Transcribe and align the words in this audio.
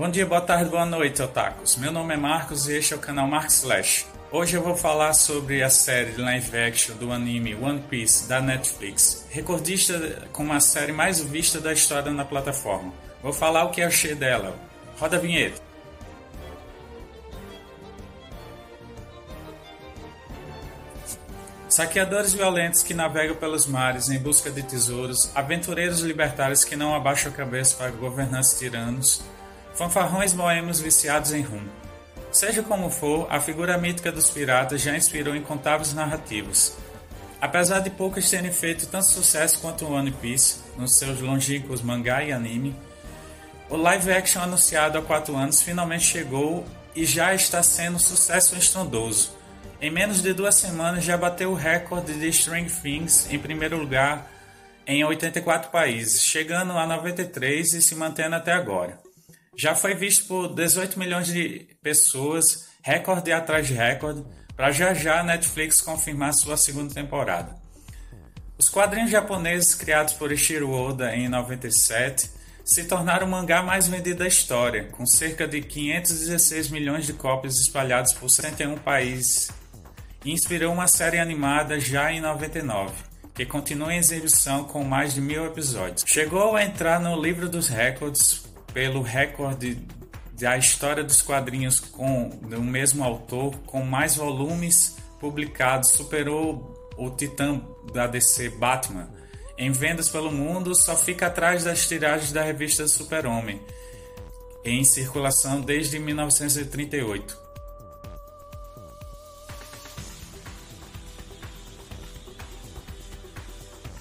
Bom 0.00 0.08
dia, 0.08 0.24
boa 0.24 0.40
tarde, 0.40 0.70
boa 0.70 0.86
noite, 0.86 1.20
otakus. 1.20 1.76
Meu 1.76 1.92
nome 1.92 2.14
é 2.14 2.16
Marcos 2.16 2.66
e 2.66 2.74
este 2.74 2.94
é 2.94 2.96
o 2.96 3.00
canal 3.00 3.28
Marcos 3.28 3.56
Slash. 3.56 4.06
Hoje 4.32 4.56
eu 4.56 4.62
vou 4.62 4.74
falar 4.74 5.12
sobre 5.12 5.62
a 5.62 5.68
série 5.68 6.16
live 6.16 6.56
action 6.56 6.96
do 6.96 7.12
anime 7.12 7.54
One 7.54 7.80
Piece 7.80 8.26
da 8.26 8.40
Netflix, 8.40 9.26
recordista 9.28 10.26
com 10.32 10.50
a 10.54 10.58
série 10.58 10.90
mais 10.90 11.20
vista 11.20 11.60
da 11.60 11.70
história 11.70 12.10
na 12.12 12.24
plataforma. 12.24 12.94
Vou 13.22 13.30
falar 13.30 13.64
o 13.64 13.72
que 13.72 13.82
achei 13.82 14.14
dela. 14.14 14.56
Roda 14.98 15.18
a 15.18 15.20
vinheta. 15.20 15.60
Saqueadores 21.68 22.32
violentos 22.32 22.82
que 22.82 22.94
navegam 22.94 23.36
pelos 23.36 23.66
mares 23.66 24.08
em 24.08 24.18
busca 24.18 24.50
de 24.50 24.62
tesouros, 24.62 25.30
aventureiros 25.34 26.00
libertários 26.00 26.64
que 26.64 26.74
não 26.74 26.94
abaixam 26.94 27.30
a 27.30 27.34
cabeça 27.34 27.76
para 27.76 27.90
governantes 27.90 28.58
tiranos, 28.58 29.22
fanfarrões 29.80 30.34
boêmios 30.34 30.78
viciados 30.78 31.32
em 31.32 31.40
rum. 31.40 31.66
Seja 32.30 32.62
como 32.62 32.90
for, 32.90 33.26
a 33.30 33.40
figura 33.40 33.78
mítica 33.78 34.12
dos 34.12 34.28
piratas 34.28 34.82
já 34.82 34.94
inspirou 34.94 35.34
incontáveis 35.34 35.94
narrativas. 35.94 36.76
Apesar 37.40 37.78
de 37.78 37.88
poucas 37.88 38.28
terem 38.28 38.52
feito 38.52 38.86
tanto 38.88 39.06
sucesso 39.06 39.58
quanto 39.58 39.90
One 39.90 40.10
Piece 40.10 40.58
nos 40.76 40.98
seus 40.98 41.18
longínquos 41.22 41.80
mangá 41.80 42.22
e 42.22 42.30
anime, 42.30 42.76
o 43.70 43.76
live 43.78 44.12
action 44.12 44.42
anunciado 44.42 44.98
há 44.98 45.02
quatro 45.02 45.34
anos 45.34 45.62
finalmente 45.62 46.04
chegou 46.04 46.66
e 46.94 47.06
já 47.06 47.32
está 47.34 47.62
sendo 47.62 47.96
um 47.96 47.98
sucesso 47.98 48.54
estrondoso 48.56 49.40
em 49.80 49.90
menos 49.90 50.20
de 50.20 50.34
duas 50.34 50.56
semanas 50.56 51.02
já 51.02 51.16
bateu 51.16 51.52
o 51.52 51.54
recorde 51.54 52.12
de 52.12 52.28
String 52.28 52.66
Things 52.66 53.26
em 53.32 53.38
primeiro 53.38 53.78
lugar 53.78 54.30
em 54.86 55.02
84 55.02 55.70
países, 55.70 56.22
chegando 56.22 56.72
a 56.72 56.86
93 56.86 57.72
e 57.72 57.80
se 57.80 57.94
mantendo 57.94 58.36
até 58.36 58.52
agora. 58.52 58.98
Já 59.60 59.74
foi 59.74 59.92
visto 59.92 60.24
por 60.24 60.54
18 60.54 60.98
milhões 60.98 61.26
de 61.26 61.68
pessoas, 61.82 62.66
recorde 62.82 63.30
atrás 63.30 63.66
de 63.66 63.74
recorde, 63.74 64.24
para 64.56 64.72
já 64.72 64.94
já 64.94 65.20
a 65.20 65.22
Netflix 65.22 65.82
confirmar 65.82 66.32
sua 66.32 66.56
segunda 66.56 66.94
temporada. 66.94 67.54
Os 68.56 68.70
quadrinhos 68.70 69.10
japoneses 69.10 69.74
criados 69.74 70.14
por 70.14 70.32
Ishiro 70.32 70.70
Oda 70.70 71.14
em 71.14 71.28
97 71.28 72.30
se 72.64 72.84
tornaram 72.84 73.26
o 73.26 73.30
mangá 73.30 73.62
mais 73.62 73.86
vendido 73.86 74.20
da 74.20 74.26
história, 74.26 74.84
com 74.84 75.04
cerca 75.04 75.46
de 75.46 75.60
516 75.60 76.70
milhões 76.70 77.04
de 77.04 77.12
cópias 77.12 77.60
espalhadas 77.60 78.14
por 78.14 78.30
71 78.30 78.78
países 78.78 79.50
e 80.24 80.32
inspirou 80.32 80.72
uma 80.72 80.88
série 80.88 81.18
animada 81.18 81.78
já 81.78 82.10
em 82.10 82.22
99, 82.22 82.94
que 83.34 83.44
continua 83.44 83.92
em 83.92 83.98
exibição 83.98 84.64
com 84.64 84.82
mais 84.82 85.12
de 85.12 85.20
mil 85.20 85.44
episódios. 85.44 86.02
Chegou 86.06 86.56
a 86.56 86.64
entrar 86.64 86.98
no 86.98 87.20
livro 87.20 87.46
dos 87.46 87.68
recordes 87.68 88.48
pelo 88.72 89.02
recorde 89.02 89.78
da 90.40 90.56
história 90.56 91.04
dos 91.04 91.20
quadrinhos 91.20 91.78
com 91.78 92.28
o 92.28 92.62
mesmo 92.62 93.04
autor, 93.04 93.54
com 93.66 93.84
mais 93.84 94.16
volumes 94.16 94.96
publicados, 95.20 95.90
superou 95.90 96.90
o 96.96 97.10
titã 97.10 97.60
da 97.92 98.06
DC 98.06 98.50
Batman. 98.50 99.10
Em 99.58 99.70
vendas 99.70 100.08
pelo 100.08 100.32
mundo, 100.32 100.74
só 100.74 100.96
fica 100.96 101.26
atrás 101.26 101.64
das 101.64 101.86
tiragens 101.86 102.32
da 102.32 102.42
revista 102.42 102.88
Super-Homem, 102.88 103.60
em 104.64 104.82
circulação 104.84 105.60
desde 105.60 105.98
1938. 105.98 107.49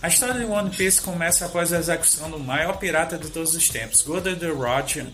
A 0.00 0.06
história 0.06 0.34
de 0.34 0.44
One 0.44 0.70
Piece 0.70 1.02
começa 1.02 1.44
após 1.44 1.72
a 1.72 1.78
execução 1.78 2.30
do 2.30 2.38
maior 2.38 2.78
pirata 2.78 3.18
de 3.18 3.30
todos 3.30 3.56
os 3.56 3.68
tempos, 3.68 4.00
Golden 4.00 4.36
the 4.36 4.46
Roger. 4.46 5.06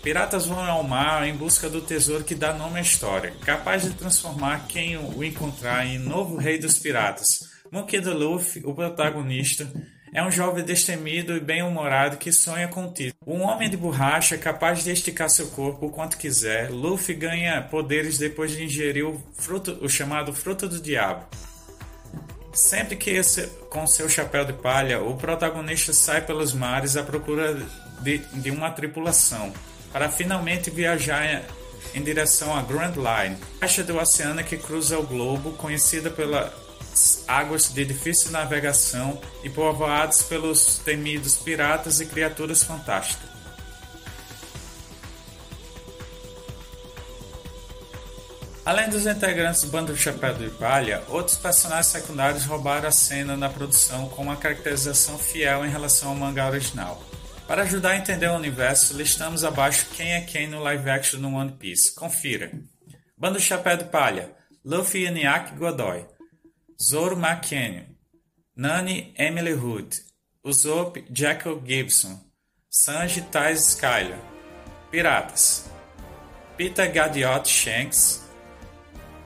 Piratas 0.00 0.46
vão 0.46 0.60
ao 0.64 0.84
mar 0.84 1.26
em 1.26 1.34
busca 1.34 1.68
do 1.68 1.80
tesouro 1.80 2.22
que 2.22 2.36
dá 2.36 2.52
nome 2.52 2.78
à 2.78 2.82
história, 2.82 3.32
capaz 3.44 3.82
de 3.82 3.90
transformar 3.90 4.68
quem 4.68 4.96
o 4.96 5.24
encontrar 5.24 5.84
em 5.84 5.98
novo 5.98 6.36
rei 6.36 6.56
dos 6.56 6.78
piratas. 6.78 7.48
Monkey. 7.72 7.98
Luffy, 7.98 8.62
o 8.64 8.72
protagonista, 8.72 9.68
é 10.14 10.22
um 10.22 10.30
jovem 10.30 10.64
destemido 10.64 11.36
e 11.36 11.40
bem-humorado 11.40 12.16
que 12.16 12.30
sonha 12.30 12.68
com 12.68 12.84
o 12.84 12.92
título. 12.92 13.16
Um 13.26 13.42
homem 13.42 13.68
de 13.68 13.76
borracha 13.76 14.38
capaz 14.38 14.84
de 14.84 14.92
esticar 14.92 15.28
seu 15.28 15.48
corpo 15.48 15.86
o 15.86 15.90
quanto 15.90 16.16
quiser, 16.16 16.70
Luffy 16.70 17.16
ganha 17.16 17.60
poderes 17.60 18.18
depois 18.18 18.52
de 18.52 18.62
ingerir 18.62 19.04
o, 19.04 19.20
fruto, 19.34 19.76
o 19.82 19.88
chamado 19.88 20.32
Fruto 20.32 20.68
do 20.68 20.80
Diabo. 20.80 21.26
Sempre 22.52 22.96
que 22.96 23.10
esse, 23.10 23.46
com 23.70 23.86
seu 23.86 24.08
chapéu 24.08 24.44
de 24.44 24.52
palha, 24.52 25.00
o 25.00 25.16
protagonista 25.16 25.92
sai 25.92 26.24
pelos 26.24 26.52
mares 26.52 26.96
à 26.96 27.02
procura 27.02 27.54
de, 28.00 28.18
de 28.18 28.50
uma 28.50 28.70
tripulação, 28.70 29.52
para 29.92 30.08
finalmente 30.08 30.70
viajar 30.70 31.44
em 31.94 32.02
direção 32.02 32.56
à 32.56 32.62
Grand 32.62 32.94
Line, 32.94 33.36
caixa 33.60 33.82
do 33.82 33.96
oceano 33.96 34.42
que 34.44 34.56
cruza 34.56 34.98
o 34.98 35.06
globo, 35.06 35.52
conhecida 35.52 36.10
pelas 36.10 36.52
águas 37.26 37.72
de 37.72 37.84
difícil 37.84 38.30
navegação 38.30 39.20
e 39.42 39.48
povoadas 39.48 40.22
pelos 40.22 40.78
temidos 40.78 41.36
piratas 41.36 42.00
e 42.00 42.06
criaturas 42.06 42.62
fantásticas. 42.62 43.37
Além 48.68 48.90
dos 48.90 49.06
integrantes 49.06 49.62
do 49.62 49.68
bando 49.68 49.96
Chapéu 49.96 50.34
de 50.34 50.50
Palha, 50.50 51.02
outros 51.08 51.38
personagens 51.38 51.86
secundários 51.86 52.44
roubaram 52.44 52.86
a 52.86 52.92
cena 52.92 53.34
na 53.34 53.48
produção 53.48 54.10
com 54.10 54.20
uma 54.20 54.36
caracterização 54.36 55.18
fiel 55.18 55.64
em 55.64 55.70
relação 55.70 56.10
ao 56.10 56.14
mangá 56.14 56.46
original. 56.46 57.02
Para 57.46 57.62
ajudar 57.62 57.92
a 57.92 57.96
entender 57.96 58.28
o 58.28 58.36
universo, 58.36 58.94
listamos 58.94 59.42
abaixo 59.42 59.86
quem 59.96 60.12
é 60.12 60.20
quem 60.20 60.46
no 60.46 60.60
live 60.60 60.90
action 60.90 61.18
no 61.18 61.34
One 61.34 61.52
Piece. 61.52 61.94
Confira. 61.94 62.52
Bando 63.16 63.40
Chapéu 63.40 63.78
de 63.78 63.84
Palha, 63.84 64.36
Luffy 64.62 65.06
Eniak 65.06 65.56
Godoy, 65.56 66.04
Zoro 66.78 67.16
McKenny, 67.16 67.86
Nani 68.54 69.14
Emily 69.16 69.54
Hood, 69.54 69.96
Usopp 70.44 71.06
Jacob 71.10 71.66
Gibson, 71.66 72.20
Sanji 72.68 73.22
Tais 73.22 73.66
Skyler, 73.70 74.18
Piratas, 74.90 75.70
Peter 76.58 76.92
Gadiot 76.92 77.48
Shanks, 77.48 78.27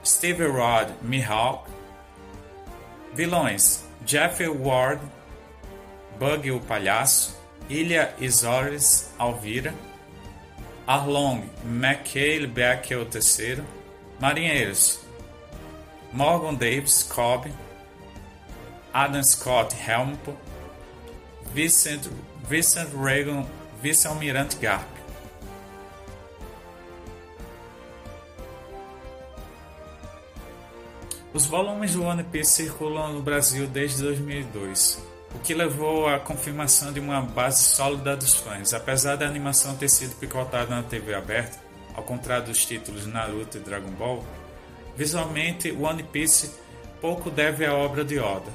Steve 0.03 0.45
Rod 0.47 0.91
Mihawk. 1.01 1.69
Vilões: 3.15 3.83
Jeffrey 4.05 4.49
Ward, 4.49 4.99
Bug 6.19 6.51
o 6.51 6.59
Palhaço, 6.59 7.35
Ilha 7.69 8.13
Isores 8.19 9.11
Alvira, 9.17 9.73
Arlong 10.85 11.43
McHale 11.63 12.47
Beck 12.47 12.93
o 12.95 13.05
terceiro, 13.05 13.63
Marinheiros: 14.19 14.99
Morgan 16.11 16.55
Davis 16.55 17.03
Cobb, 17.03 17.47
Adam 18.93 19.23
Scott 19.23 19.73
Helmpo, 19.73 20.35
Vincent, 21.53 22.09
Vincent 22.47 22.89
Reagan 22.93 23.45
Vice-Almirante 23.81 24.57
Garp. 24.57 24.92
Os 31.33 31.47
volumes 31.47 31.93
do 31.93 32.03
One 32.03 32.23
Piece 32.23 32.51
circulam 32.51 33.13
no 33.13 33.19
Brasil 33.19 33.65
desde 33.65 34.03
2002, 34.03 35.03
o 35.33 35.39
que 35.39 35.55
levou 35.55 36.07
à 36.07 36.19
confirmação 36.19 36.93
de 36.93 36.99
uma 36.99 37.21
base 37.21 37.63
sólida 37.63 38.15
dos 38.15 38.35
fãs. 38.35 38.71
Apesar 38.71 39.15
da 39.15 39.25
animação 39.25 39.75
ter 39.75 39.89
sido 39.89 40.15
picotada 40.19 40.75
na 40.75 40.83
TV 40.83 41.15
aberta, 41.15 41.57
ao 41.95 42.03
contrário 42.03 42.45
dos 42.45 42.63
títulos 42.63 43.07
Naruto 43.07 43.57
e 43.57 43.61
Dragon 43.61 43.89
Ball, 43.89 44.23
visualmente 44.95 45.71
One 45.71 46.03
Piece 46.03 46.51
pouco 47.01 47.31
deve 47.31 47.65
à 47.65 47.73
obra 47.73 48.05
de 48.05 48.19
Oda. 48.19 48.51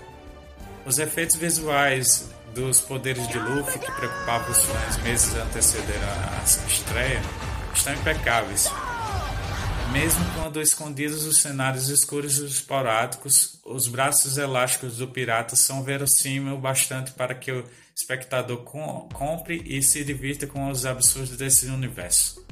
Os 0.86 1.00
efeitos 1.00 1.34
visuais 1.34 2.30
dos 2.54 2.80
poderes 2.80 3.26
de 3.26 3.40
Luffy, 3.40 3.80
que 3.80 3.90
preocupavam 3.90 4.52
os 4.52 4.62
fãs 4.62 5.02
meses 5.02 5.34
antecederam 5.34 6.08
a 6.08 6.44
estreia, 6.44 7.20
estão 7.74 7.92
impecáveis 7.92 8.70
mesmo 9.92 10.24
quando 10.34 10.60
escondidos 10.60 11.24
os 11.24 11.38
cenários 11.38 11.88
escuros 11.88 12.38
e 12.38 12.46
esporádicos, 12.46 13.60
os 13.64 13.88
braços 13.88 14.36
elásticos 14.36 14.96
do 14.96 15.08
pirata 15.08 15.56
são 15.56 15.82
verossímil 15.82 16.54
o 16.54 16.58
bastante 16.58 17.12
para 17.12 17.34
que 17.34 17.50
o 17.50 17.64
espectador 17.96 18.58
compre 19.12 19.62
e 19.64 19.82
se 19.82 20.04
divirta 20.04 20.46
com 20.46 20.70
os 20.70 20.84
absurdos 20.84 21.36
desse 21.36 21.66
universo. 21.66 22.46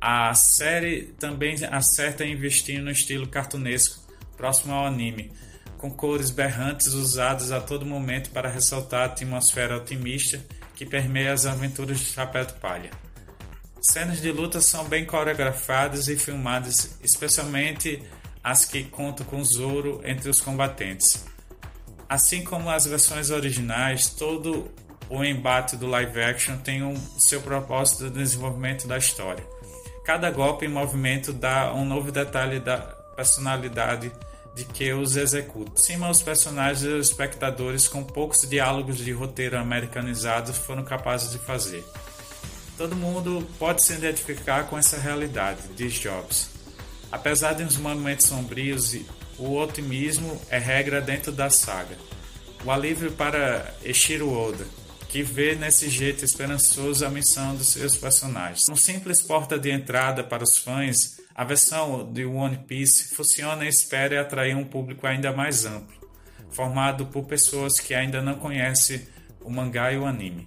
A 0.00 0.32
série 0.34 1.14
também 1.18 1.56
acerta 1.70 2.24
em 2.24 2.32
investir 2.32 2.80
no 2.80 2.90
estilo 2.90 3.26
cartunesco, 3.26 4.06
próximo 4.36 4.74
ao 4.74 4.86
anime, 4.86 5.32
com 5.78 5.90
cores 5.90 6.30
berrantes 6.30 6.88
usadas 6.88 7.50
a 7.50 7.60
todo 7.60 7.86
momento 7.86 8.30
para 8.30 8.50
ressaltar 8.50 9.02
a 9.02 9.04
atmosfera 9.06 9.76
otimista 9.76 10.44
que 10.74 10.84
permeia 10.84 11.32
as 11.32 11.46
aventuras 11.46 11.98
de 11.98 12.04
Chapéu 12.04 12.44
de 12.44 12.54
Palha. 12.54 13.05
Cenas 13.88 14.20
de 14.20 14.32
luta 14.32 14.60
são 14.60 14.84
bem 14.84 15.04
coreografadas 15.04 16.08
e 16.08 16.16
filmadas, 16.16 16.98
especialmente 17.04 18.02
as 18.42 18.64
que 18.64 18.82
contam 18.82 19.24
com 19.24 19.42
Zoro 19.44 20.00
entre 20.04 20.28
os 20.28 20.40
combatentes. 20.40 21.24
Assim 22.08 22.42
como 22.42 22.68
as 22.68 22.84
versões 22.84 23.30
originais, 23.30 24.10
todo 24.10 24.68
o 25.08 25.24
embate 25.24 25.76
do 25.76 25.86
live 25.86 26.20
action 26.20 26.56
tem 26.58 26.82
um 26.82 26.96
seu 27.16 27.40
propósito 27.40 28.10
de 28.10 28.18
desenvolvimento 28.18 28.88
da 28.88 28.98
história. 28.98 29.46
Cada 30.04 30.32
golpe 30.32 30.64
e 30.64 30.68
movimento 30.68 31.32
dá 31.32 31.72
um 31.72 31.84
novo 31.84 32.10
detalhe 32.10 32.58
da 32.58 32.78
personalidade 32.78 34.10
de 34.56 34.64
que 34.64 34.92
os 34.92 35.16
executa. 35.16 35.80
Cima 35.80 36.10
os 36.10 36.20
personagens 36.20 36.82
e 36.82 36.88
os 36.88 37.08
espectadores 37.10 37.86
com 37.86 38.02
poucos 38.02 38.48
diálogos 38.48 38.98
de 38.98 39.12
roteiro 39.12 39.56
americanizado 39.56 40.52
foram 40.52 40.82
capazes 40.82 41.30
de 41.30 41.38
fazer. 41.38 41.84
Todo 42.76 42.94
mundo 42.94 43.46
pode 43.58 43.82
se 43.82 43.94
identificar 43.94 44.64
com 44.64 44.76
essa 44.76 44.98
realidade, 44.98 45.60
diz 45.74 45.94
Jobs. 45.94 46.50
Apesar 47.10 47.54
de 47.54 47.64
uns 47.64 47.78
momentos 47.78 48.26
sombrios, 48.26 48.94
o 49.38 49.56
otimismo 49.56 50.38
é 50.50 50.58
regra 50.58 51.00
dentro 51.00 51.32
da 51.32 51.48
saga. 51.48 51.96
O 52.64 52.70
alívio 52.70 53.12
para 53.12 53.74
Eshiro 53.82 54.30
Oda, 54.30 54.66
que 55.08 55.22
vê 55.22 55.54
nesse 55.54 55.88
jeito 55.88 56.24
esperançoso 56.24 57.06
a 57.06 57.10
missão 57.10 57.54
dos 57.54 57.68
seus 57.68 57.96
personagens. 57.96 58.68
Um 58.68 58.76
simples 58.76 59.22
porta 59.22 59.58
de 59.58 59.70
entrada 59.70 60.22
para 60.22 60.44
os 60.44 60.58
fãs, 60.58 61.16
a 61.34 61.44
versão 61.44 62.12
de 62.12 62.26
One 62.26 62.58
Piece 62.66 63.14
funciona 63.14 63.64
e 63.64 63.68
espera 63.68 64.20
atrair 64.20 64.54
um 64.54 64.64
público 64.64 65.06
ainda 65.06 65.32
mais 65.32 65.64
amplo, 65.64 65.96
formado 66.50 67.06
por 67.06 67.24
pessoas 67.24 67.80
que 67.80 67.94
ainda 67.94 68.20
não 68.20 68.34
conhecem 68.34 69.06
o 69.40 69.50
mangá 69.50 69.92
e 69.92 69.98
o 69.98 70.04
anime. 70.04 70.46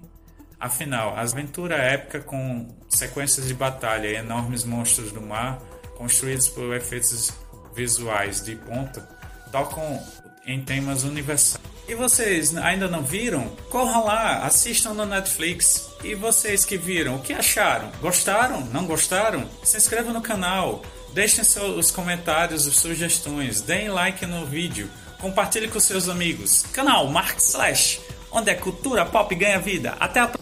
Afinal, 0.59 1.15
a 1.15 1.21
aventura 1.21 1.75
épica 1.75 2.19
com 2.19 2.67
sequências 2.89 3.47
de 3.47 3.53
batalha 3.53 4.07
e 4.07 4.15
enormes 4.15 4.65
monstros 4.65 5.11
do 5.11 5.21
mar, 5.21 5.59
construídos 5.95 6.49
por 6.49 6.75
efeitos 6.75 7.31
visuais 7.73 8.43
de 8.43 8.55
ponta, 8.55 9.07
tocam 9.51 10.01
em 10.45 10.61
temas 10.61 11.03
universais. 11.03 11.61
E 11.87 11.95
vocês 11.95 12.55
ainda 12.55 12.87
não 12.87 13.01
viram? 13.01 13.49
Corram 13.69 14.05
lá, 14.05 14.45
assistam 14.45 14.93
no 14.93 15.05
Netflix. 15.05 15.89
E 16.03 16.13
vocês 16.13 16.63
que 16.63 16.77
viram, 16.77 17.15
o 17.15 17.19
que 17.19 17.33
acharam? 17.33 17.91
Gostaram? 17.99 18.61
Não 18.65 18.85
gostaram? 18.85 19.49
Se 19.63 19.77
inscrevam 19.77 20.13
no 20.13 20.21
canal, 20.21 20.83
deixem 21.13 21.43
seus 21.43 21.89
comentários 21.89 22.65
e 22.67 22.71
sugestões, 22.71 23.61
deem 23.61 23.89
like 23.89 24.25
no 24.25 24.45
vídeo, 24.45 24.89
compartilhe 25.19 25.67
com 25.67 25.79
seus 25.79 26.07
amigos. 26.07 26.63
Canal 26.71 27.07
Mark 27.07 27.39
Slash, 27.39 27.99
onde 28.31 28.51
a 28.51 28.55
cultura 28.55 29.05
pop 29.05 29.33
ganha 29.33 29.59
vida. 29.59 29.95
Até 29.99 30.19
a 30.19 30.27
próxima! 30.27 30.37